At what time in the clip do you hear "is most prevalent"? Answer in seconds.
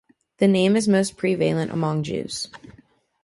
0.75-1.69